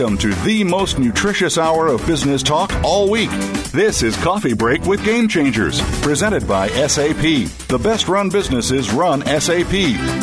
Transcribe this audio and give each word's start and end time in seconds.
Welcome 0.00 0.16
to 0.16 0.34
the 0.46 0.64
most 0.64 0.98
nutritious 0.98 1.58
hour 1.58 1.88
of 1.88 2.06
business 2.06 2.42
talk 2.42 2.72
all 2.82 3.10
week. 3.10 3.28
This 3.70 4.02
is 4.02 4.16
Coffee 4.16 4.54
Break 4.54 4.82
with 4.86 5.04
Game 5.04 5.28
Changers, 5.28 5.82
presented 6.00 6.48
by 6.48 6.68
SAP. 6.68 7.20
The 7.68 7.78
best 7.78 8.08
run 8.08 8.30
businesses 8.30 8.90
run 8.90 9.20
SAP. 9.26 9.74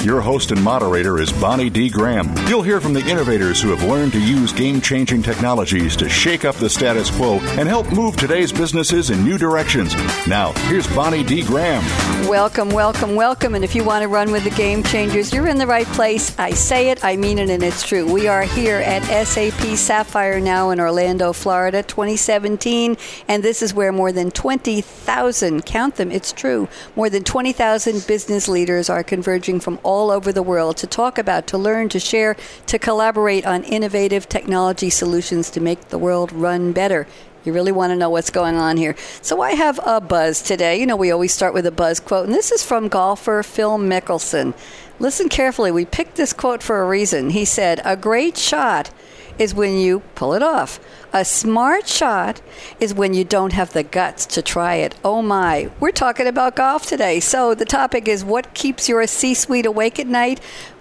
Your 0.03 0.19
host 0.19 0.49
and 0.49 0.63
moderator 0.63 1.19
is 1.19 1.31
Bonnie 1.31 1.69
D. 1.69 1.89
Graham. 1.89 2.35
You'll 2.47 2.63
hear 2.63 2.81
from 2.81 2.93
the 2.93 3.07
innovators 3.07 3.61
who 3.61 3.69
have 3.69 3.87
learned 3.87 4.13
to 4.13 4.19
use 4.19 4.51
game 4.51 4.81
changing 4.81 5.21
technologies 5.21 5.95
to 5.97 6.09
shake 6.09 6.43
up 6.43 6.55
the 6.55 6.71
status 6.71 7.11
quo 7.11 7.37
and 7.59 7.69
help 7.69 7.93
move 7.93 8.17
today's 8.17 8.51
businesses 8.51 9.11
in 9.11 9.23
new 9.23 9.37
directions. 9.37 9.95
Now, 10.27 10.53
here's 10.69 10.87
Bonnie 10.87 11.23
D. 11.23 11.43
Graham. 11.43 11.83
Welcome, 12.27 12.69
welcome, 12.71 13.13
welcome. 13.13 13.53
And 13.53 13.63
if 13.63 13.75
you 13.75 13.83
want 13.83 14.01
to 14.01 14.07
run 14.07 14.31
with 14.31 14.43
the 14.43 14.49
Game 14.49 14.81
Changers, 14.81 15.31
you're 15.31 15.47
in 15.47 15.59
the 15.59 15.67
right 15.67 15.87
place. 15.87 16.37
I 16.39 16.49
say 16.49 16.89
it, 16.89 17.05
I 17.05 17.15
mean 17.15 17.37
it, 17.37 17.51
and 17.51 17.61
it's 17.61 17.87
true. 17.87 18.11
We 18.11 18.27
are 18.27 18.41
here 18.41 18.77
at 18.77 19.03
SAP 19.25 19.66
Sapphire 19.75 20.39
now 20.39 20.69
in 20.69 20.79
Orlando, 20.79 21.33
Florida, 21.33 21.83
2017. 21.83 22.97
And 23.27 23.43
this 23.43 23.61
is 23.61 23.73
where 23.73 23.91
more 23.91 24.11
than 24.11 24.31
20,000, 24.31 25.65
count 25.65 25.95
them, 25.95 26.11
it's 26.11 26.31
true, 26.31 26.67
more 26.95 27.09
than 27.09 27.23
20,000 27.23 28.05
business 28.07 28.47
leaders 28.47 28.89
are 28.89 29.03
converging 29.03 29.59
from 29.59 29.79
all 29.83 30.11
over 30.11 30.31
the 30.31 30.43
world 30.43 30.77
to 30.77 30.87
talk 30.87 31.17
about, 31.17 31.47
to 31.47 31.57
learn, 31.57 31.89
to 31.89 31.99
share, 31.99 32.35
to 32.67 32.79
collaborate 32.79 33.45
on 33.45 33.63
innovative 33.63 34.29
technology 34.29 34.89
solutions 34.89 35.49
to 35.51 35.59
make 35.59 35.89
the 35.89 35.97
world 35.97 36.31
run 36.31 36.71
better. 36.71 37.07
You 37.43 37.53
really 37.53 37.71
want 37.71 37.91
to 37.91 37.95
know 37.95 38.09
what's 38.09 38.29
going 38.29 38.57
on 38.57 38.75
here. 38.75 38.95
So 39.21 39.39
I 39.39 39.51
have 39.53 39.79
a 39.85 40.01
buzz 40.01 40.41
today. 40.41 40.81
You 40.81 40.85
know, 40.85 40.97
we 40.97 41.11
always 41.11 41.33
start 41.33 41.53
with 41.53 41.65
a 41.65 41.71
buzz 41.71 42.01
quote, 42.01 42.25
and 42.25 42.35
this 42.35 42.51
is 42.51 42.61
from 42.61 42.89
golfer 42.89 43.41
Phil 43.41 43.77
Mickelson. 43.77 44.53
Listen 44.99 45.29
carefully. 45.29 45.71
We 45.71 45.85
picked 45.85 46.15
this 46.15 46.33
quote 46.33 46.63
for 46.63 46.81
a 46.81 46.87
reason. 46.87 47.29
He 47.29 47.45
said, 47.45 47.81
A 47.85 47.95
great 47.95 48.37
shot 48.37 48.89
is 49.37 49.53
when 49.53 49.77
you 49.77 49.99
pull 50.15 50.33
it 50.33 50.41
off. 50.41 50.79
A 51.13 51.23
smart 51.23 51.87
shot 51.87 52.41
is 52.79 52.93
when 52.93 53.13
you 53.13 53.23
don't 53.23 53.53
have 53.53 53.73
the 53.73 53.83
guts 53.83 54.25
to 54.25 54.41
try 54.41 54.75
it. 54.75 54.95
Oh 55.03 55.21
my, 55.21 55.69
we're 55.79 55.91
talking 55.91 56.27
about 56.27 56.55
golf 56.55 56.85
today. 56.85 57.19
So 57.19 57.53
the 57.53 57.65
topic 57.65 58.07
is 58.07 58.23
what 58.23 58.53
keeps 58.53 58.89
your 58.89 59.05
C 59.07 59.33
suite 59.33 59.65
awake 59.65 59.99
at 59.99 60.07
night? 60.07 60.39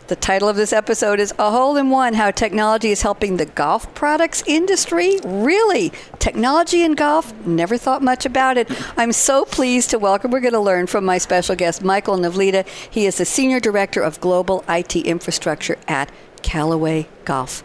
The 0.09 0.15
title 0.15 0.49
of 0.49 0.55
this 0.55 0.73
episode 0.73 1.19
is 1.19 1.35
A 1.37 1.51
Hole 1.51 1.77
in 1.77 1.91
One 1.91 2.15
How 2.15 2.31
Technology 2.31 2.93
is 2.93 3.03
Helping 3.03 3.39
the 3.39 3.45
Golf 3.45 3.93
Products 3.97 4.45
Industry. 4.47 5.19
Really? 5.25 5.91
Technology 6.21 6.85
in 6.85 6.93
golf? 6.93 7.35
Never 7.45 7.77
thought 7.77 8.03
much 8.03 8.25
about 8.25 8.57
it. 8.57 8.71
I'm 8.97 9.11
so 9.11 9.45
pleased 9.45 9.91
to 9.91 9.99
welcome, 9.99 10.31
we're 10.31 10.39
going 10.39 10.53
to 10.53 10.61
learn 10.61 10.87
from 10.87 11.05
my 11.05 11.19
special 11.19 11.57
guest, 11.57 11.83
Michael 11.83 12.17
Navlida. 12.19 12.65
He 12.89 13.05
is 13.07 13.19
the 13.19 13.25
Senior 13.25 13.59
Director 13.59 14.01
of 14.01 14.21
Global 14.21 14.65
IT 14.69 14.95
Infrastructure 14.95 15.77
at 15.89 16.13
Callaway 16.41 17.09
Golf. 17.25 17.65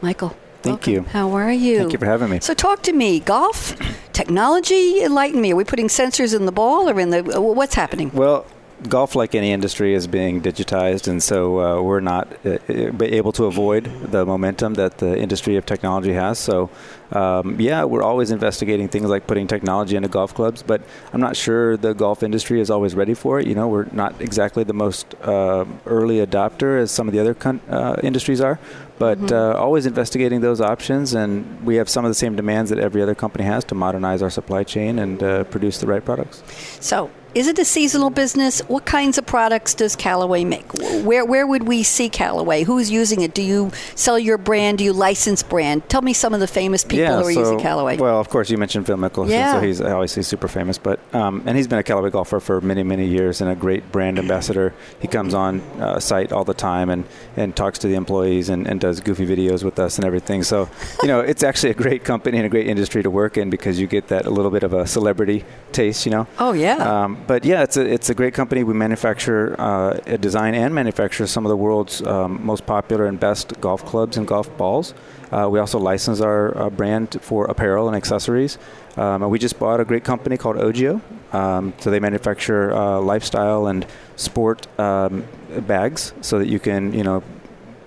Michael. 0.00 0.34
Thank 0.62 0.86
welcome. 0.86 0.92
you. 0.94 1.02
How 1.02 1.32
are 1.32 1.52
you? 1.52 1.80
Thank 1.80 1.92
you 1.92 1.98
for 1.98 2.06
having 2.06 2.30
me. 2.30 2.40
So, 2.40 2.54
talk 2.54 2.82
to 2.84 2.92
me. 2.94 3.20
Golf, 3.20 3.76
technology, 4.14 5.02
enlighten 5.02 5.42
me. 5.42 5.52
Are 5.52 5.56
we 5.56 5.64
putting 5.64 5.88
sensors 5.88 6.34
in 6.34 6.46
the 6.46 6.52
ball 6.52 6.88
or 6.88 6.98
in 6.98 7.10
the. 7.10 7.22
What's 7.22 7.74
happening? 7.74 8.10
Well, 8.14 8.46
golf, 8.88 9.14
like 9.14 9.34
any 9.34 9.52
industry, 9.52 9.94
is 9.94 10.06
being 10.06 10.42
digitized, 10.42 11.08
and 11.08 11.22
so 11.22 11.60
uh, 11.60 11.82
we're 11.82 12.00
not 12.00 12.28
uh, 12.44 12.58
able 12.68 13.32
to 13.32 13.44
avoid 13.44 13.84
the 14.10 14.24
momentum 14.24 14.74
that 14.74 14.98
the 14.98 15.18
industry 15.18 15.56
of 15.56 15.64
technology 15.66 16.12
has. 16.12 16.38
So, 16.38 16.70
um, 17.12 17.58
yeah, 17.60 17.84
we're 17.84 18.02
always 18.02 18.30
investigating 18.30 18.88
things 18.88 19.06
like 19.06 19.26
putting 19.26 19.46
technology 19.46 19.96
into 19.96 20.08
golf 20.08 20.34
clubs, 20.34 20.62
but 20.62 20.82
I'm 21.12 21.20
not 21.20 21.36
sure 21.36 21.76
the 21.76 21.94
golf 21.94 22.22
industry 22.22 22.60
is 22.60 22.70
always 22.70 22.94
ready 22.94 23.14
for 23.14 23.40
it. 23.40 23.46
You 23.46 23.54
know, 23.54 23.68
we're 23.68 23.86
not 23.92 24.20
exactly 24.20 24.64
the 24.64 24.74
most 24.74 25.14
uh, 25.22 25.64
early 25.86 26.24
adopter 26.24 26.80
as 26.80 26.90
some 26.90 27.08
of 27.08 27.14
the 27.14 27.20
other 27.20 27.34
con- 27.34 27.60
uh, 27.68 27.96
industries 28.02 28.40
are, 28.40 28.58
but 28.98 29.18
mm-hmm. 29.18 29.34
uh, 29.34 29.60
always 29.60 29.86
investigating 29.86 30.40
those 30.40 30.60
options. 30.60 31.14
And 31.14 31.64
we 31.64 31.76
have 31.76 31.88
some 31.88 32.04
of 32.04 32.10
the 32.10 32.14
same 32.14 32.36
demands 32.36 32.70
that 32.70 32.78
every 32.78 33.02
other 33.02 33.14
company 33.14 33.44
has 33.44 33.64
to 33.64 33.74
modernize 33.74 34.22
our 34.22 34.30
supply 34.30 34.64
chain 34.64 34.98
and 34.98 35.22
uh, 35.22 35.44
produce 35.44 35.78
the 35.78 35.86
right 35.86 36.04
products. 36.04 36.42
So, 36.80 37.10
is 37.36 37.48
it 37.48 37.58
a 37.58 37.66
seasonal 37.66 38.08
business? 38.08 38.60
What 38.60 38.86
kinds 38.86 39.18
of 39.18 39.26
products 39.26 39.74
does 39.74 39.94
Callaway 39.94 40.42
make? 40.42 40.72
Where 41.04 41.22
where 41.22 41.46
would 41.46 41.68
we 41.68 41.82
see 41.82 42.08
Callaway? 42.08 42.62
Who's 42.62 42.90
using 42.90 43.20
it? 43.20 43.34
Do 43.34 43.42
you 43.42 43.72
sell 43.94 44.18
your 44.18 44.38
brand? 44.38 44.78
Do 44.78 44.84
you 44.84 44.94
license 44.94 45.42
brand? 45.42 45.86
Tell 45.90 46.00
me 46.00 46.14
some 46.14 46.32
of 46.32 46.40
the 46.40 46.46
famous 46.46 46.82
people 46.82 47.04
yeah, 47.04 47.20
who 47.20 47.28
are 47.28 47.32
so, 47.32 47.40
using 47.40 47.60
Callaway. 47.60 47.98
Well, 47.98 48.18
of 48.18 48.30
course, 48.30 48.48
you 48.48 48.56
mentioned 48.56 48.86
Phil 48.86 48.96
Mickelson, 48.96 49.28
yeah. 49.28 49.52
so 49.52 49.60
he's 49.60 49.82
obviously 49.82 50.22
super 50.22 50.48
famous. 50.48 50.78
But 50.78 50.98
um, 51.12 51.42
and 51.46 51.56
he's 51.56 51.68
been 51.68 51.78
a 51.78 51.82
Callaway 51.82 52.10
golfer 52.10 52.40
for 52.40 52.60
many 52.60 52.82
many 52.82 53.06
years 53.06 53.40
and 53.40 53.50
a 53.50 53.54
great 53.54 53.92
brand 53.92 54.18
ambassador. 54.18 54.72
He 55.00 55.08
comes 55.08 55.34
on 55.34 55.60
uh, 55.80 56.00
site 56.00 56.32
all 56.32 56.44
the 56.44 56.54
time 56.54 56.88
and, 56.88 57.04
and 57.36 57.54
talks 57.54 57.78
to 57.80 57.88
the 57.88 57.94
employees 57.94 58.48
and, 58.48 58.66
and 58.66 58.80
does 58.80 59.00
goofy 59.00 59.26
videos 59.26 59.62
with 59.62 59.78
us 59.78 59.96
and 59.98 60.06
everything. 60.06 60.42
So 60.42 60.68
you 61.02 61.08
know, 61.08 61.20
it's 61.20 61.42
actually 61.42 61.70
a 61.70 61.74
great 61.74 62.02
company 62.04 62.38
and 62.38 62.46
a 62.46 62.50
great 62.50 62.66
industry 62.66 63.02
to 63.02 63.10
work 63.10 63.36
in 63.36 63.50
because 63.50 63.78
you 63.78 63.86
get 63.86 64.08
that 64.08 64.24
a 64.24 64.30
little 64.30 64.50
bit 64.50 64.62
of 64.62 64.72
a 64.72 64.86
celebrity 64.86 65.44
taste. 65.72 66.06
You 66.06 66.12
know. 66.12 66.26
Oh 66.38 66.52
yeah. 66.52 66.76
Um, 66.76 67.22
but 67.26 67.44
yeah, 67.44 67.62
it's 67.62 67.76
a 67.76 67.84
it's 67.84 68.06
it's 68.06 68.10
a 68.12 68.14
great 68.14 68.34
company. 68.34 68.62
We 68.62 68.72
manufacture, 68.72 69.56
uh, 69.58 69.94
design 70.20 70.54
and 70.54 70.72
manufacture 70.72 71.26
some 71.26 71.44
of 71.44 71.50
the 71.50 71.56
world's 71.56 72.00
um, 72.06 72.38
most 72.46 72.64
popular 72.64 73.06
and 73.06 73.18
best 73.18 73.60
golf 73.60 73.84
clubs 73.84 74.16
and 74.16 74.28
golf 74.28 74.48
balls. 74.56 74.94
Uh, 75.30 75.48
we 75.50 75.58
also 75.58 75.78
license 75.78 76.20
our 76.20 76.56
uh, 76.56 76.70
brand 76.70 77.18
for 77.20 77.46
apparel 77.46 77.88
and 77.88 77.96
accessories. 77.96 78.58
Um, 78.96 79.22
and 79.22 79.30
we 79.30 79.38
just 79.38 79.58
bought 79.58 79.80
a 79.80 79.84
great 79.84 80.04
company 80.04 80.36
called 80.36 80.56
Ogio. 80.56 81.00
Um, 81.34 81.74
so 81.78 81.90
they 81.90 82.00
manufacture 82.00 82.72
uh, 82.72 83.00
lifestyle 83.00 83.66
and 83.66 83.86
sport 84.16 84.66
um, 84.78 85.24
bags 85.66 86.12
so 86.20 86.38
that 86.38 86.48
you 86.48 86.58
can, 86.58 86.92
you 86.92 87.02
know, 87.02 87.22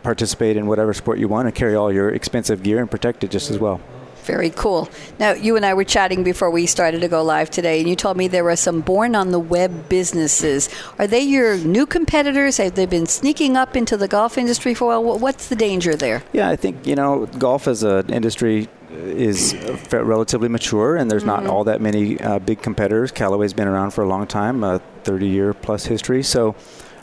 participate 0.04 0.58
in 0.58 0.68
whatever 0.68 0.94
sport 0.94 1.20
you 1.20 1.28
want 1.28 1.48
and 1.48 1.56
carry 1.56 1.76
all 1.76 1.92
your 1.92 2.10
expensive 2.10 2.64
gear 2.64 2.80
and 2.80 2.90
protect 2.90 3.24
it 3.24 3.32
just 3.32 3.50
as 3.50 3.58
well. 3.58 3.82
Very 4.30 4.52
cool. 4.52 4.88
Now, 5.18 5.32
you 5.32 5.56
and 5.56 5.66
I 5.66 5.74
were 5.74 5.84
chatting 5.84 6.24
before 6.24 6.52
we 6.52 6.68
started 6.68 7.02
to 7.02 7.08
go 7.08 7.24
live 7.24 7.50
today, 7.50 7.80
and 7.80 7.90
you 7.90 7.96
told 7.96 8.16
me 8.16 8.28
there 8.28 8.44
were 8.44 8.56
some 8.56 8.82
born 8.82 9.16
on 9.16 9.32
the 9.32 9.40
web 9.40 9.90
businesses. 9.90 10.70
Are 11.00 11.08
they 11.08 11.22
your 11.22 11.58
new 11.58 11.88
competitors? 11.88 12.58
Have 12.58 12.76
they 12.76 12.86
been 12.86 13.08
sneaking 13.08 13.58
up 13.58 13.76
into 13.76 13.98
the 13.98 14.08
golf 14.08 14.38
industry 14.38 14.76
for 14.76 14.94
a 14.94 15.02
while? 15.02 15.18
What's 15.18 15.48
the 15.48 15.56
danger 15.56 15.96
there? 15.96 16.22
Yeah, 16.32 16.48
I 16.48 16.58
think, 16.58 16.86
you 16.86 16.94
know, 16.94 17.26
golf 17.40 17.68
as 17.68 17.82
an 17.82 18.14
industry 18.14 18.70
is 18.92 19.56
relatively 19.92 20.48
mature, 20.48 20.96
and 20.96 21.10
there's 21.10 21.24
mm-hmm. 21.24 21.46
not 21.46 21.48
all 21.48 21.64
that 21.64 21.82
many 21.82 22.22
uh, 22.22 22.38
big 22.38 22.62
competitors. 22.62 23.12
Callaway's 23.12 23.54
been 23.54 23.68
around 23.68 23.92
for 23.92 24.04
a 24.04 24.08
long 24.08 24.28
time, 24.28 24.64
a 24.64 24.80
30 25.06 25.28
year 25.28 25.56
plus 25.56 25.86
history. 25.86 26.22
So 26.22 26.56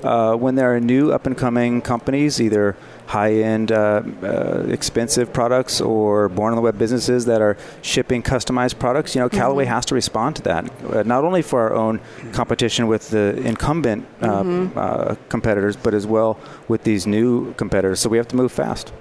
uh, 0.07 0.37
when 0.37 0.55
there 0.55 0.75
are 0.75 0.81
new 0.81 1.13
up 1.13 1.27
and 1.27 1.37
coming 1.37 1.83
companies, 1.83 2.41
either 2.41 2.77
high-end, 3.07 3.71
uh, 3.71 4.03
uh, 4.23 4.67
expensive 4.69 5.33
products 5.33 5.81
or 5.81 6.29
born-on-the-web 6.29 6.77
businesses 6.77 7.25
that 7.27 7.41
are 7.41 7.57
shipping 7.83 8.23
customized 8.23 8.79
products, 8.79 9.15
you 9.15 9.21
know, 9.21 9.29
mm-hmm. 9.29 9.39
Callaway 9.39 9.65
has 9.65 9.87
to 9.87 9.95
respond 9.95 10.37
to 10.37 10.43
that. 10.43 10.71
Uh, 10.83 11.03
not 11.05 11.25
only 11.25 11.43
for 11.43 11.61
our 11.61 11.75
own 11.75 12.01
competition 12.33 12.89
with 12.89 13.11
the 13.11 13.37
incumbent 13.47 14.07
uh, 14.21 14.43
mm-hmm. 14.43 14.77
Uh, 14.77 15.15
competitors, 15.29 15.77
but 15.77 15.95
as 15.95 16.07
well 16.07 16.39
with 16.69 16.83
these 16.83 17.07
new 17.07 17.55
competitors. 17.55 18.01
So 18.01 18.09
we 18.09 18.17
have 18.19 18.29
to 18.29 18.37
move 18.37 18.53
fast. 18.53 18.93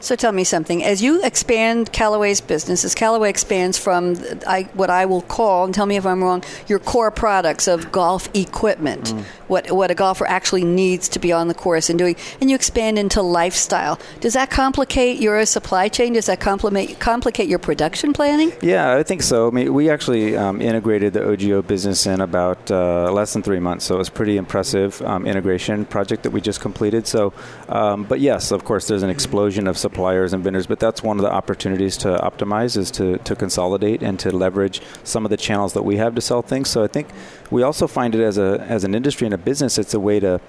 So 0.00 0.16
tell 0.16 0.32
me 0.32 0.44
something. 0.44 0.82
As 0.82 1.00
you 1.02 1.24
expand 1.24 1.92
Callaway's 1.92 2.40
business, 2.40 2.84
as 2.84 2.94
Callaway 2.94 3.30
expands 3.30 3.78
from 3.78 4.16
I, 4.46 4.68
what 4.74 4.90
I 4.90 5.06
will 5.06 5.22
call, 5.22 5.64
and 5.64 5.74
tell 5.74 5.86
me 5.86 5.96
if 5.96 6.04
I'm 6.04 6.22
wrong, 6.22 6.42
your 6.66 6.78
core 6.78 7.10
products 7.10 7.68
of 7.68 7.90
golf 7.92 8.28
equipment, 8.34 9.04
mm. 9.12 9.22
what 9.48 9.70
what 9.70 9.90
a 9.90 9.94
golfer 9.94 10.26
actually 10.26 10.51
needs 10.60 11.08
to 11.08 11.18
be 11.18 11.32
on 11.32 11.48
the 11.48 11.54
course 11.54 11.88
and 11.88 11.98
doing, 11.98 12.16
and 12.40 12.50
you 12.50 12.56
expand 12.56 12.98
into 12.98 13.22
lifestyle. 13.22 13.98
Does 14.20 14.34
that 14.34 14.50
complicate 14.50 15.20
your 15.20 15.44
supply 15.46 15.88
chain? 15.88 16.12
Does 16.12 16.26
that 16.26 16.40
complicate 16.40 17.00
complicate 17.00 17.48
your 17.48 17.58
production 17.58 18.12
planning? 18.12 18.52
Yeah, 18.60 18.96
I 18.96 19.02
think 19.02 19.22
so. 19.22 19.48
I 19.48 19.50
mean, 19.50 19.72
we 19.72 19.88
actually 19.88 20.36
um, 20.36 20.60
integrated 20.60 21.14
the 21.14 21.20
Ogio 21.20 21.66
business 21.66 22.06
in 22.06 22.20
about 22.20 22.70
uh, 22.70 23.10
less 23.10 23.32
than 23.32 23.42
three 23.42 23.60
months, 23.60 23.86
so 23.86 23.94
it 23.94 23.98
was 23.98 24.10
pretty 24.10 24.36
impressive 24.36 25.00
um, 25.02 25.26
integration 25.26 25.86
project 25.86 26.24
that 26.24 26.30
we 26.30 26.40
just 26.40 26.60
completed. 26.60 27.06
So, 27.06 27.32
um, 27.68 28.04
but 28.04 28.20
yes, 28.20 28.50
of 28.50 28.64
course, 28.64 28.88
there's 28.88 29.02
an 29.02 29.10
explosion 29.10 29.66
of 29.66 29.78
suppliers 29.78 30.32
and 30.32 30.44
vendors, 30.44 30.66
but 30.66 30.78
that's 30.78 31.02
one 31.02 31.18
of 31.18 31.22
the 31.22 31.32
opportunities 31.32 31.96
to 31.98 32.08
optimize 32.18 32.76
is 32.76 32.90
to, 32.92 33.18
to 33.18 33.34
consolidate 33.34 34.02
and 34.02 34.18
to 34.20 34.30
leverage 34.30 34.82
some 35.04 35.24
of 35.24 35.30
the 35.30 35.36
channels 35.36 35.72
that 35.72 35.82
we 35.82 35.96
have 35.96 36.14
to 36.14 36.20
sell 36.20 36.42
things. 36.42 36.68
So 36.68 36.82
I 36.82 36.88
think 36.88 37.08
we 37.50 37.62
also 37.62 37.86
find 37.86 38.14
it 38.14 38.22
as 38.22 38.38
a 38.38 38.64
as 38.68 38.84
an 38.84 38.94
industry 38.94 39.26
and 39.26 39.34
a 39.34 39.38
business, 39.38 39.78
it's 39.78 39.94
a 39.94 40.00
way 40.00 40.18
to 40.20 40.40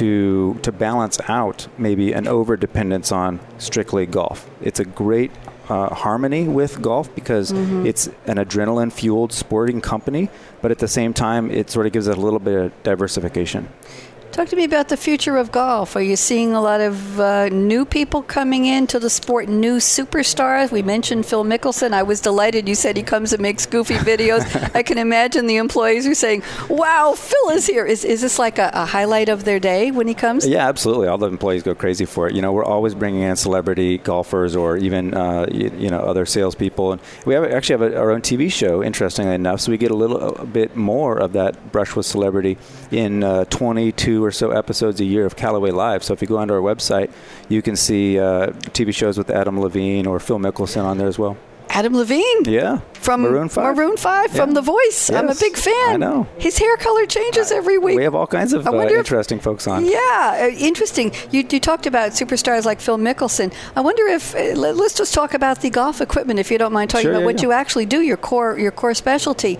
to 0.00 0.58
to 0.62 0.72
balance 0.72 1.20
out 1.28 1.68
maybe 1.76 2.14
an 2.14 2.26
over 2.26 2.56
dependence 2.56 3.12
on 3.12 3.38
strictly 3.58 4.06
golf. 4.06 4.48
It's 4.62 4.80
a 4.80 4.84
great 4.84 5.30
uh, 5.68 5.94
harmony 5.94 6.48
with 6.48 6.80
golf 6.80 7.14
because 7.14 7.52
mm-hmm. 7.52 7.84
it's 7.84 8.06
an 8.26 8.38
adrenaline 8.38 8.90
fueled 8.90 9.30
sporting 9.30 9.82
company, 9.82 10.30
but 10.62 10.70
at 10.70 10.78
the 10.78 10.88
same 10.88 11.12
time, 11.12 11.50
it 11.50 11.68
sort 11.68 11.84
of 11.84 11.92
gives 11.92 12.06
it 12.06 12.16
a 12.16 12.20
little 12.20 12.38
bit 12.38 12.54
of 12.54 12.82
diversification. 12.82 13.68
Talk 14.32 14.46
to 14.50 14.56
me 14.56 14.62
about 14.62 14.88
the 14.88 14.96
future 14.96 15.36
of 15.36 15.50
golf. 15.50 15.96
Are 15.96 16.00
you 16.00 16.14
seeing 16.14 16.52
a 16.54 16.60
lot 16.60 16.80
of 16.80 17.18
uh, 17.18 17.48
new 17.48 17.84
people 17.84 18.22
coming 18.22 18.64
into 18.64 19.00
the 19.00 19.10
sport, 19.10 19.48
new 19.48 19.78
superstars? 19.78 20.70
We 20.70 20.82
mentioned 20.82 21.26
Phil 21.26 21.44
Mickelson. 21.44 21.92
I 21.92 22.04
was 22.04 22.20
delighted 22.20 22.68
you 22.68 22.76
said 22.76 22.96
he 22.96 23.02
comes 23.02 23.32
and 23.32 23.42
makes 23.42 23.66
goofy 23.66 23.94
videos. 23.94 24.44
I 24.74 24.84
can 24.84 24.98
imagine 24.98 25.48
the 25.48 25.56
employees 25.56 26.06
are 26.06 26.14
saying, 26.14 26.44
wow, 26.68 27.14
Phil 27.16 27.50
is 27.50 27.66
here. 27.66 27.84
Is, 27.84 28.04
is 28.04 28.20
this 28.20 28.38
like 28.38 28.60
a, 28.60 28.70
a, 28.72 28.86
highlight 28.86 29.28
of 29.28 29.42
their 29.42 29.58
day 29.58 29.90
when 29.90 30.06
he 30.06 30.14
comes? 30.14 30.46
Yeah, 30.46 30.68
absolutely. 30.68 31.08
All 31.08 31.18
the 31.18 31.26
employees 31.26 31.64
go 31.64 31.74
crazy 31.74 32.04
for 32.04 32.28
it. 32.28 32.34
You 32.36 32.40
know, 32.40 32.52
we're 32.52 32.64
always 32.64 32.94
bringing 32.94 33.22
in 33.22 33.34
celebrity 33.34 33.98
golfers 33.98 34.54
or 34.54 34.76
even, 34.76 35.12
uh, 35.12 35.46
you, 35.50 35.72
you, 35.76 35.90
know, 35.90 35.98
other 35.98 36.24
salespeople. 36.24 36.92
And 36.92 37.00
we 37.26 37.34
have, 37.34 37.50
actually 37.50 37.82
have 37.82 37.94
a, 37.94 37.98
our 37.98 38.12
own 38.12 38.22
TV 38.22 38.50
show, 38.52 38.80
interestingly 38.80 39.34
enough, 39.34 39.60
so 39.60 39.72
we 39.72 39.76
get 39.76 39.90
a 39.90 39.96
little 39.96 40.36
a 40.36 40.46
bit 40.46 40.76
more 40.76 41.18
of 41.18 41.32
that 41.32 41.72
brush 41.72 41.96
with 41.96 42.06
celebrity 42.06 42.58
in 42.92 43.24
uh, 43.24 43.44
22 43.46 44.19
or 44.24 44.30
so 44.30 44.50
episodes 44.50 45.00
a 45.00 45.04
year 45.04 45.26
of 45.26 45.36
Callaway 45.36 45.70
Live. 45.70 46.02
So 46.02 46.12
if 46.12 46.22
you 46.22 46.28
go 46.28 46.38
onto 46.38 46.54
our 46.54 46.60
website, 46.60 47.10
you 47.48 47.62
can 47.62 47.76
see 47.76 48.18
uh, 48.18 48.48
TV 48.72 48.94
shows 48.94 49.18
with 49.18 49.30
Adam 49.30 49.60
Levine 49.60 50.06
or 50.06 50.20
Phil 50.20 50.38
Mickelson 50.38 50.84
on 50.84 50.98
there 50.98 51.08
as 51.08 51.18
well. 51.18 51.36
Adam 51.70 51.96
Levine. 51.96 52.44
Yeah. 52.44 52.80
From 52.94 53.22
Maroon 53.22 53.48
5. 53.48 53.76
Maroon 53.76 53.96
5 53.96 54.30
yeah. 54.30 54.36
from 54.36 54.52
The 54.52 54.60
Voice. 54.60 55.08
Yes. 55.08 55.12
I'm 55.12 55.28
a 55.28 55.34
big 55.34 55.56
fan. 55.56 55.94
I 55.94 55.96
know. 55.96 56.26
His 56.36 56.58
hair 56.58 56.76
color 56.76 57.06
changes 57.06 57.52
every 57.52 57.78
week. 57.78 57.96
We 57.96 58.02
have 58.02 58.14
all 58.14 58.26
kinds 58.26 58.52
of 58.52 58.66
uh, 58.66 58.88
interesting 58.88 59.38
if, 59.38 59.44
folks 59.44 59.66
on. 59.68 59.86
Yeah, 59.86 60.40
uh, 60.42 60.56
interesting. 60.56 61.12
You, 61.30 61.46
you, 61.48 61.60
talked 61.60 61.86
about 61.86 62.12
superstars 62.12 62.64
like 62.64 62.80
Phil 62.80 62.98
Mickelson. 62.98 63.54
I 63.76 63.80
wonder 63.80 64.06
if 64.08 64.34
uh, 64.34 64.54
let's 64.56 64.94
just 64.94 65.14
talk 65.14 65.32
about 65.32 65.60
the 65.60 65.70
golf 65.70 66.00
equipment 66.00 66.40
if 66.40 66.50
you 66.50 66.58
don't 66.58 66.72
mind 66.72 66.90
talking 66.90 67.04
sure, 67.04 67.12
about 67.12 67.20
yeah, 67.20 67.26
what 67.26 67.36
yeah. 67.36 67.42
you 67.42 67.52
actually 67.52 67.86
do, 67.86 68.00
your 68.00 68.16
core 68.16 68.58
your 68.58 68.72
core 68.72 68.94
specialty. 68.94 69.58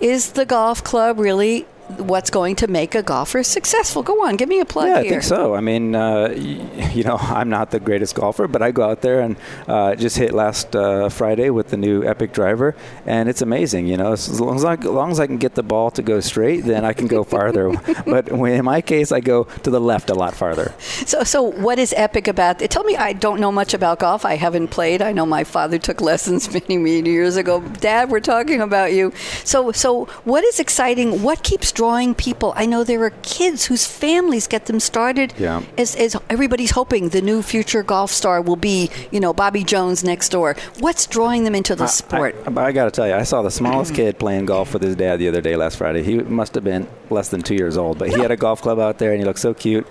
Is 0.00 0.32
the 0.32 0.44
golf 0.44 0.84
club 0.84 1.18
really 1.18 1.66
what's 1.88 2.30
going 2.30 2.56
to 2.56 2.66
make 2.66 2.94
a 2.94 3.02
golfer 3.02 3.42
successful. 3.42 4.02
Go 4.02 4.24
on, 4.26 4.36
give 4.36 4.48
me 4.48 4.60
a 4.60 4.64
plug 4.64 4.88
yeah, 4.88 5.02
here. 5.02 5.06
I 5.06 5.08
think 5.10 5.22
so. 5.22 5.54
I 5.54 5.60
mean, 5.60 5.94
uh, 5.94 6.28
you 6.94 7.04
know, 7.04 7.16
I'm 7.16 7.48
not 7.48 7.70
the 7.70 7.80
greatest 7.80 8.14
golfer, 8.14 8.48
but 8.48 8.62
I 8.62 8.70
go 8.70 8.88
out 8.88 9.02
there 9.02 9.20
and 9.20 9.36
uh, 9.68 9.94
just 9.94 10.16
hit 10.16 10.32
last 10.32 10.74
uh, 10.74 11.08
Friday 11.08 11.50
with 11.50 11.68
the 11.68 11.76
new 11.76 12.04
Epic 12.04 12.32
driver, 12.32 12.74
and 13.06 13.28
it's 13.28 13.42
amazing. 13.42 13.86
You 13.86 13.96
know, 13.96 14.12
as 14.12 14.40
long 14.40 14.56
as, 14.56 14.64
I, 14.64 14.74
as 14.74 14.84
long 14.84 15.10
as 15.10 15.20
I 15.20 15.26
can 15.26 15.36
get 15.36 15.54
the 15.54 15.62
ball 15.62 15.90
to 15.92 16.02
go 16.02 16.20
straight, 16.20 16.62
then 16.62 16.84
I 16.84 16.92
can 16.92 17.06
go 17.06 17.22
farther. 17.34 17.72
but 18.06 18.28
in 18.28 18.64
my 18.64 18.80
case, 18.80 19.12
I 19.12 19.20
go 19.20 19.44
to 19.44 19.70
the 19.70 19.80
left 19.80 20.10
a 20.10 20.14
lot 20.14 20.34
farther. 20.34 20.74
So, 20.78 21.22
so 21.22 21.42
what 21.42 21.78
is 21.78 21.92
Epic 21.96 22.28
about? 22.28 22.58
Tell 22.58 22.84
me, 22.84 22.96
I 22.96 23.12
don't 23.12 23.40
know 23.40 23.52
much 23.52 23.74
about 23.74 23.98
golf. 23.98 24.24
I 24.24 24.36
haven't 24.36 24.68
played. 24.68 25.02
I 25.02 25.12
know 25.12 25.26
my 25.26 25.44
father 25.44 25.78
took 25.78 26.00
lessons 26.00 26.52
many, 26.54 26.78
many 26.78 27.10
years 27.10 27.36
ago. 27.36 27.60
Dad, 27.60 28.10
we're 28.10 28.20
talking 28.20 28.60
about 28.60 28.92
you. 28.92 29.12
So, 29.44 29.72
so 29.72 30.06
what 30.24 30.44
is 30.44 30.60
exciting? 30.60 31.22
What 31.22 31.42
keeps 31.42 31.73
drawing 31.74 32.14
people? 32.14 32.52
I 32.56 32.66
know 32.66 32.84
there 32.84 33.02
are 33.02 33.10
kids 33.22 33.66
whose 33.66 33.86
families 33.86 34.46
get 34.46 34.66
them 34.66 34.80
started. 34.80 35.34
Yeah. 35.38 35.62
As, 35.76 35.94
as 35.96 36.16
everybody's 36.30 36.72
hoping 36.72 37.10
the 37.10 37.20
new 37.20 37.42
future 37.42 37.82
golf 37.82 38.10
star 38.10 38.40
will 38.40 38.56
be, 38.56 38.90
you 39.10 39.20
know, 39.20 39.32
Bobby 39.32 39.64
Jones 39.64 40.04
next 40.04 40.30
door. 40.30 40.56
What's 40.78 41.06
drawing 41.06 41.44
them 41.44 41.54
into 41.54 41.74
the 41.74 41.86
sport? 41.86 42.34
I, 42.46 42.50
I, 42.50 42.66
I 42.66 42.72
got 42.72 42.84
to 42.84 42.90
tell 42.90 43.06
you, 43.06 43.14
I 43.14 43.24
saw 43.24 43.42
the 43.42 43.50
smallest 43.50 43.94
kid 43.94 44.18
playing 44.18 44.46
golf 44.46 44.72
with 44.72 44.82
his 44.82 44.96
dad 44.96 45.18
the 45.18 45.28
other 45.28 45.40
day 45.40 45.56
last 45.56 45.76
Friday. 45.76 46.02
He 46.02 46.18
must 46.18 46.54
have 46.54 46.64
been 46.64 46.86
less 47.10 47.28
than 47.28 47.42
two 47.42 47.54
years 47.54 47.76
old, 47.76 47.98
but 47.98 48.08
he 48.08 48.20
had 48.20 48.30
a 48.30 48.36
golf 48.36 48.62
club 48.62 48.78
out 48.78 48.98
there 48.98 49.10
and 49.10 49.18
he 49.20 49.24
looked 49.24 49.40
so 49.40 49.54
cute. 49.54 49.86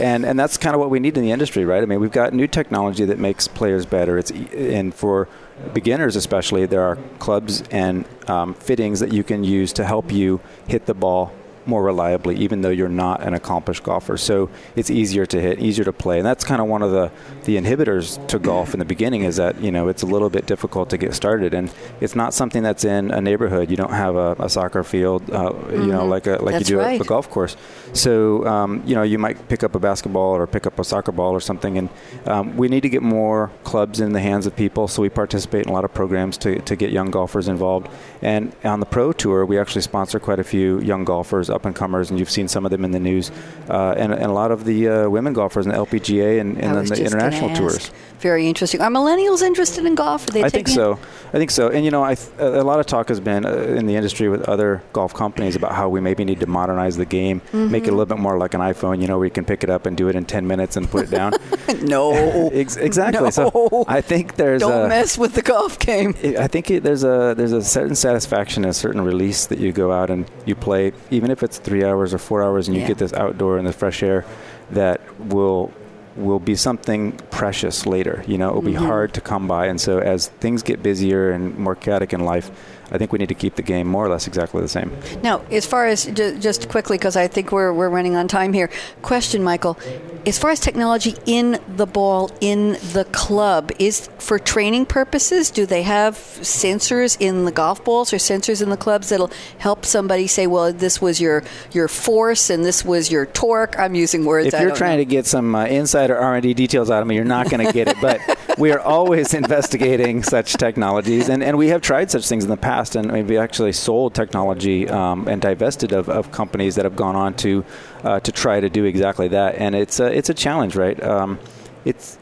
And 0.00 0.24
and 0.24 0.38
that's 0.38 0.56
kind 0.56 0.74
of 0.74 0.80
what 0.80 0.90
we 0.90 1.00
need 1.00 1.16
in 1.16 1.22
the 1.22 1.30
industry, 1.30 1.64
right? 1.64 1.82
I 1.82 1.86
mean, 1.86 2.00
we've 2.00 2.12
got 2.12 2.32
new 2.32 2.46
technology 2.46 3.04
that 3.04 3.18
makes 3.18 3.48
players 3.48 3.86
better. 3.86 4.18
It's 4.18 4.30
and 4.30 4.94
for 4.94 5.28
beginners 5.72 6.16
especially, 6.16 6.66
there 6.66 6.82
are 6.82 6.96
clubs 7.18 7.62
and 7.70 8.06
um, 8.28 8.54
fittings 8.54 9.00
that 9.00 9.12
you 9.12 9.24
can 9.24 9.44
use 9.44 9.72
to 9.74 9.84
help 9.84 10.12
you 10.12 10.40
hit 10.66 10.86
the 10.86 10.94
ball 10.94 11.32
more 11.66 11.82
reliably, 11.82 12.36
even 12.36 12.62
though 12.62 12.70
you're 12.70 12.88
not 12.88 13.22
an 13.22 13.34
accomplished 13.34 13.82
golfer. 13.82 14.16
So 14.16 14.48
it's 14.74 14.90
easier 14.90 15.26
to 15.26 15.40
hit, 15.40 15.58
easier 15.58 15.84
to 15.84 15.92
play, 15.92 16.18
and 16.18 16.26
that's 16.26 16.44
kind 16.44 16.60
of 16.60 16.68
one 16.68 16.82
of 16.82 16.90
the 16.90 17.10
the 17.44 17.56
inhibitors 17.56 18.24
to 18.28 18.38
golf 18.38 18.72
in 18.72 18.78
the 18.78 18.84
beginning 18.84 19.22
is 19.22 19.36
that 19.36 19.60
you 19.60 19.70
know 19.70 19.88
it's 19.88 20.02
a 20.02 20.06
little 20.06 20.30
bit 20.30 20.46
difficult 20.46 20.90
to 20.90 20.98
get 20.98 21.14
started, 21.14 21.54
and 21.54 21.72
it's 22.00 22.14
not 22.14 22.34
something 22.34 22.62
that's 22.62 22.84
in 22.84 23.10
a 23.10 23.20
neighborhood. 23.20 23.70
You 23.70 23.76
don't 23.76 23.92
have 23.92 24.16
a, 24.16 24.36
a 24.38 24.48
soccer 24.48 24.82
field, 24.82 25.22
uh, 25.30 25.50
mm-hmm. 25.50 25.82
you 25.82 25.86
know, 25.88 26.06
like 26.06 26.26
a 26.26 26.36
like 26.42 26.54
that's 26.54 26.70
you 26.70 26.76
do 26.76 26.80
right. 26.80 27.00
a, 27.00 27.04
a 27.04 27.06
golf 27.06 27.30
course. 27.30 27.56
So 27.92 28.46
um, 28.46 28.82
you 28.86 28.94
know, 28.94 29.02
you 29.02 29.18
might 29.18 29.48
pick 29.48 29.62
up 29.62 29.74
a 29.74 29.78
basketball 29.78 30.36
or 30.36 30.46
pick 30.46 30.66
up 30.66 30.78
a 30.78 30.84
soccer 30.84 31.12
ball 31.12 31.32
or 31.32 31.40
something, 31.40 31.78
and 31.78 31.88
um, 32.26 32.56
we 32.56 32.68
need 32.68 32.82
to 32.82 32.88
get 32.88 33.02
more 33.02 33.50
clubs 33.64 34.00
in 34.00 34.12
the 34.12 34.20
hands 34.20 34.46
of 34.46 34.54
people. 34.56 34.88
So 34.88 35.02
we 35.02 35.08
participate 35.08 35.64
in 35.64 35.70
a 35.70 35.72
lot 35.72 35.84
of 35.84 35.92
programs 35.92 36.38
to 36.38 36.60
to 36.60 36.76
get 36.76 36.90
young 36.90 37.10
golfers 37.10 37.48
involved, 37.48 37.88
and 38.22 38.54
on 38.64 38.80
the 38.80 38.86
pro 38.86 39.12
tour, 39.12 39.44
we 39.44 39.58
actually 39.58 39.82
sponsor 39.82 40.18
quite 40.18 40.38
a 40.38 40.44
few 40.44 40.80
young 40.80 41.04
golfers 41.04 41.50
up 41.56 41.64
and 41.64 41.74
comers, 41.74 42.10
and 42.10 42.18
you've 42.18 42.30
seen 42.30 42.46
some 42.46 42.64
of 42.64 42.70
them 42.70 42.84
in 42.84 42.92
the 42.92 43.00
news, 43.00 43.32
uh, 43.68 43.94
and, 43.96 44.12
and, 44.12 44.26
a 44.26 44.32
lot 44.32 44.52
of 44.52 44.64
the 44.64 44.88
uh, 44.88 45.08
women 45.08 45.32
golfers 45.32 45.66
in 45.66 45.72
the 45.72 45.78
LPGA 45.78 46.40
and, 46.40 46.56
and 46.58 46.86
the 46.86 47.04
international 47.04 47.54
tours. 47.56 47.90
Very 48.20 48.48
interesting. 48.48 48.80
Are 48.80 48.90
millennials 48.90 49.42
interested 49.42 49.84
in 49.84 49.94
golf? 49.94 50.28
Are 50.28 50.32
they 50.32 50.42
I 50.42 50.48
think 50.48 50.68
so. 50.68 50.98
I 51.28 51.38
think 51.38 51.50
so. 51.50 51.68
And 51.68 51.84
you 51.84 51.90
know, 51.90 52.02
I 52.02 52.14
th- 52.14 52.30
a 52.38 52.62
lot 52.62 52.80
of 52.80 52.86
talk 52.86 53.08
has 53.10 53.20
been 53.20 53.44
uh, 53.44 53.50
in 53.50 53.86
the 53.86 53.94
industry 53.94 54.28
with 54.28 54.48
other 54.48 54.82
golf 54.94 55.12
companies 55.12 55.54
about 55.54 55.72
how 55.72 55.88
we 55.88 56.00
maybe 56.00 56.24
need 56.24 56.40
to 56.40 56.46
modernize 56.46 56.96
the 56.96 57.04
game, 57.04 57.40
mm-hmm. 57.40 57.70
make 57.70 57.84
it 57.84 57.88
a 57.88 57.92
little 57.92 58.06
bit 58.06 58.18
more 58.18 58.38
like 58.38 58.54
an 58.54 58.60
iPhone. 58.60 59.02
You 59.02 59.06
know, 59.06 59.18
where 59.18 59.26
you 59.26 59.30
can 59.30 59.44
pick 59.44 59.62
it 59.62 59.68
up 59.68 59.84
and 59.84 59.96
do 59.96 60.08
it 60.08 60.16
in 60.16 60.24
10 60.24 60.46
minutes 60.46 60.76
and 60.76 60.90
put 60.90 61.04
it 61.04 61.10
down. 61.10 61.34
no, 61.82 62.48
Ex- 62.52 62.76
exactly. 62.76 63.24
No. 63.24 63.30
So 63.30 63.84
I 63.86 64.00
think 64.00 64.36
there's 64.36 64.62
don't 64.62 64.86
a, 64.86 64.88
mess 64.88 65.18
with 65.18 65.34
the 65.34 65.42
golf 65.42 65.78
game. 65.78 66.14
I 66.38 66.46
think 66.48 66.70
it, 66.70 66.82
there's 66.82 67.04
a 67.04 67.34
there's 67.36 67.52
a 67.52 67.62
certain 67.62 67.94
satisfaction, 67.94 68.64
a 68.64 68.72
certain 68.72 69.02
release 69.02 69.46
that 69.46 69.58
you 69.58 69.72
go 69.72 69.92
out 69.92 70.08
and 70.08 70.28
you 70.46 70.54
play, 70.54 70.92
even 71.10 71.30
if 71.30 71.42
it's 71.42 71.45
three 71.52 71.84
hours 71.84 72.12
or 72.14 72.18
four 72.18 72.42
hours, 72.42 72.68
and 72.68 72.76
you 72.76 72.82
Yeah. 72.82 72.88
get 72.88 72.98
this 72.98 73.12
outdoor 73.12 73.58
and 73.58 73.66
the 73.66 73.72
fresh 73.72 74.02
air, 74.02 74.24
that 74.70 75.00
will 75.18 75.72
will 76.16 76.38
be 76.40 76.54
something 76.56 77.12
precious 77.30 77.84
later. 77.84 78.24
You 78.26 78.38
know, 78.38 78.48
it 78.48 78.54
will 78.54 78.62
be 78.62 78.72
Mm-hmm. 78.72 78.86
hard 78.86 79.12
to 79.14 79.20
come 79.20 79.46
by, 79.46 79.66
and 79.66 79.78
so 79.78 79.98
as 79.98 80.28
things 80.28 80.62
get 80.62 80.82
busier 80.82 81.30
and 81.30 81.58
more 81.58 81.74
chaotic 81.74 82.14
in 82.14 82.20
life, 82.24 82.50
I 82.90 82.98
think 82.98 83.12
we 83.12 83.18
need 83.18 83.28
to 83.28 83.34
keep 83.34 83.56
the 83.56 83.62
game 83.62 83.86
more 83.86 84.04
or 84.04 84.08
less 84.08 84.26
exactly 84.26 84.60
the 84.60 84.68
same. 84.68 84.92
Now, 85.22 85.42
as 85.50 85.66
far 85.66 85.86
as 85.86 86.04
ju- 86.04 86.38
just 86.38 86.68
quickly, 86.68 86.98
because 86.98 87.16
I 87.16 87.26
think 87.28 87.52
we're, 87.52 87.72
we're 87.72 87.88
running 87.88 88.16
on 88.16 88.28
time 88.28 88.52
here. 88.52 88.70
Question, 89.02 89.42
Michael. 89.42 89.78
As 90.24 90.38
far 90.38 90.50
as 90.50 90.60
technology 90.60 91.14
in 91.26 91.60
the 91.68 91.86
ball 91.86 92.30
in 92.40 92.72
the 92.92 93.06
club 93.12 93.70
is 93.78 94.08
for 94.18 94.38
training 94.38 94.86
purposes. 94.86 95.50
Do 95.50 95.66
they 95.66 95.82
have 95.82 96.14
sensors 96.14 97.16
in 97.20 97.44
the 97.44 97.52
golf 97.52 97.84
balls 97.84 98.12
or 98.12 98.16
sensors 98.16 98.60
in 98.60 98.70
the 98.70 98.76
clubs 98.76 99.08
that'll 99.08 99.30
help 99.58 99.84
somebody 99.84 100.26
say, 100.26 100.46
"Well, 100.46 100.72
this 100.72 101.00
was 101.00 101.20
your 101.20 101.44
your 101.72 101.86
force 101.86 102.50
and 102.50 102.64
this 102.64 102.84
was 102.84 103.10
your 103.10 103.26
torque"? 103.26 103.78
I'm 103.78 103.94
using 103.94 104.24
words. 104.24 104.48
If 104.48 104.54
I 104.54 104.62
you're 104.62 104.74
trying 104.74 104.98
know. 104.98 105.04
to 105.04 105.10
get 105.10 105.26
some 105.26 105.54
uh, 105.54 105.66
insider 105.66 106.16
R&D 106.16 106.54
details 106.54 106.90
out 106.90 107.02
of 107.02 107.08
me, 107.08 107.14
you're 107.14 107.24
not 107.24 107.48
going 107.48 107.64
to 107.64 107.72
get 107.72 107.86
it. 107.88 107.96
But 108.00 108.20
we 108.56 108.72
are 108.72 108.80
always 108.80 109.34
investigating 109.34 110.22
such 110.22 110.54
technologies, 110.54 111.28
and, 111.28 111.42
and 111.42 111.58
we 111.58 111.68
have 111.68 111.82
tried 111.82 112.10
such 112.10 112.26
things 112.28 112.44
in 112.44 112.50
the 112.50 112.56
past, 112.56 112.96
and 112.96 113.12
we've 113.12 113.38
actually 113.38 113.72
sold 113.72 114.14
technology 114.14 114.88
um, 114.88 115.28
and 115.28 115.42
divested 115.42 115.92
of, 115.92 116.08
of 116.08 116.32
companies 116.32 116.74
that 116.76 116.84
have 116.84 116.96
gone 116.96 117.16
on 117.16 117.34
to 117.34 117.64
uh, 118.04 118.20
to 118.20 118.32
try 118.32 118.60
to 118.60 118.68
do 118.68 118.84
exactly 118.84 119.28
that. 119.28 119.56
And 119.56 119.74
it's 119.74 120.00
a, 120.00 120.06
it's 120.06 120.30
a 120.30 120.34
challenge, 120.34 120.76
right? 120.76 121.00
Um, 121.02 121.38
it's 121.84 122.18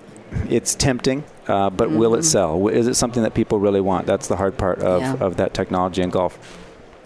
it's 0.51 0.75
tempting, 0.75 1.23
uh, 1.47 1.71
but 1.71 1.91
will 1.91 2.15
it 2.17 2.25
sell? 2.25 2.67
Is 2.69 2.89
it 2.89 2.95
something 2.95 3.23
that 3.23 3.35
people 3.35 3.61
really 3.61 3.81
want? 3.81 4.07
That's 4.07 4.27
the 4.27 4.37
hard 4.37 4.59
part 4.59 4.81
of, 4.81 5.01
Yeah. 5.03 5.15
of 5.21 5.37
that 5.37 5.55
technology 5.55 6.03
in 6.03 6.11
golf. 6.11 6.39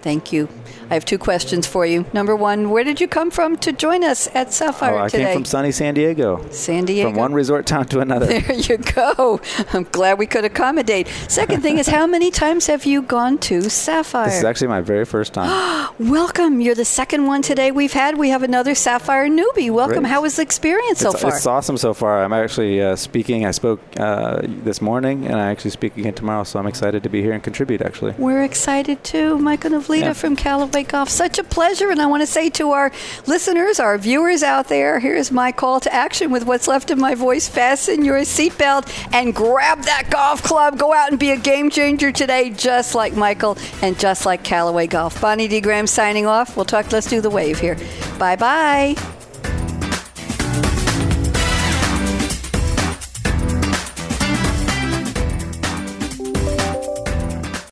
Thank 0.01 0.33
you. 0.33 0.49
I 0.91 0.95
have 0.95 1.05
two 1.05 1.19
questions 1.19 1.67
for 1.67 1.85
you. 1.85 2.07
Number 2.13 2.35
one, 2.35 2.71
where 2.71 2.85
did 2.85 3.01
you 3.01 3.09
come 3.09 3.31
from 3.31 3.57
to 3.59 3.73
join 3.73 4.05
us 4.05 4.29
at 4.35 4.53
Sapphire 4.53 4.95
oh, 4.95 5.05
I 5.05 5.09
today? 5.09 5.25
came 5.25 5.35
from 5.35 5.45
sunny 5.45 5.73
San 5.73 5.95
Diego. 5.95 6.47
San 6.51 6.85
Diego. 6.87 7.11
From 7.11 7.19
one 7.19 7.35
resort 7.35 7.67
town 7.67 7.87
to 7.87 8.01
another. 8.01 8.27
There 8.39 8.53
you 8.53 8.79
go. 8.79 9.41
I'm 9.73 9.85
glad 9.85 10.19
we 10.19 10.27
could 10.27 10.45
accommodate. 10.45 11.09
Second 11.29 11.61
thing 11.63 11.79
is, 11.79 11.89
how 11.89 12.07
many 12.17 12.31
times 12.31 12.67
have 12.67 12.87
you 12.87 13.03
gone 13.03 13.39
to 13.39 13.69
Sapphire? 13.69 14.27
This 14.27 14.39
is 14.39 14.45
actually 14.45 14.69
my 14.69 14.81
very 14.81 15.05
first 15.05 15.35
time. 15.35 15.93
Welcome. 15.99 16.61
You're 16.61 16.75
the 16.75 16.85
second 16.85 17.27
one 17.27 17.43
today 17.43 17.71
we've 17.73 17.93
had. 17.93 18.17
We 18.17 18.29
have 18.29 18.43
another 18.43 18.75
Sapphire 18.75 19.29
newbie. 19.29 19.71
Welcome. 19.71 20.01
Great. 20.01 20.11
How 20.11 20.23
was 20.23 20.37
the 20.37 20.43
experience 20.43 21.01
so 21.01 21.11
it's, 21.11 21.21
far? 21.21 21.35
it's 21.35 21.47
awesome 21.47 21.77
so 21.77 21.93
far. 21.93 22.23
I'm 22.23 22.33
actually 22.33 22.81
uh, 22.81 22.97
speaking. 22.97 23.45
I 23.45 23.51
spoke 23.51 23.81
uh, 23.99 24.41
this 24.45 24.81
morning, 24.81 25.27
and 25.27 25.37
I 25.37 25.51
actually 25.51 25.73
speak 25.73 25.97
again 25.97 26.15
tomorrow. 26.15 26.45
So 26.45 26.59
I'm 26.59 26.67
excited 26.67 27.03
to 27.03 27.09
be 27.09 27.21
here 27.21 27.33
and 27.33 27.43
contribute. 27.43 27.83
Actually, 27.83 28.13
We're 28.13 28.45
excited 28.45 29.03
too. 29.03 29.39
Michael 29.39 29.75
Yeah. 30.03 30.13
from 30.13 30.37
Callaway 30.37 30.85
Golf. 30.85 31.09
Such 31.09 31.39
a 31.39 31.45
pleasure. 31.45 31.91
And 31.91 32.01
I 32.01 32.07
want 32.07 32.23
to 32.23 32.27
say 32.27 32.51
to 32.51 32.71
our 32.71 32.91
listeners, 33.27 33.81
our 33.81 33.99
viewers 33.99 34.43
out 34.43 34.69
there, 34.69 34.99
here's 35.01 35.31
my 35.31 35.53
call 35.53 35.81
to 35.81 35.93
action 35.93 36.31
with 36.31 36.45
what's 36.45 36.69
left 36.69 36.91
of 36.91 36.99
my 36.99 37.15
voice. 37.15 37.49
Fasten 37.49 38.05
your 38.05 38.21
seatbelt 38.21 38.89
and 39.13 39.35
grab 39.35 39.83
that 39.83 40.11
golf 40.11 40.43
club. 40.43 40.79
Go 40.79 40.93
out 40.93 41.11
and 41.11 41.19
be 41.19 41.31
a 41.31 41.37
game 41.37 41.71
changer 41.71 42.13
today, 42.13 42.51
just 42.51 42.95
like 42.95 43.15
Michael 43.15 43.57
and 43.83 43.99
just 43.99 44.27
like 44.27 44.43
Callaway 44.45 44.87
Golf. 44.87 45.21
Bonnie 45.21 45.49
D. 45.49 45.61
Graham 45.61 45.87
signing 45.87 46.27
off. 46.27 46.57
We'll 46.57 46.65
talk. 46.65 46.91
Let's 46.93 47.09
do 47.09 47.21
the 47.21 47.31
wave 47.31 47.59
here. 47.59 47.77
Bye 48.19 48.37
bye. 48.37 49.18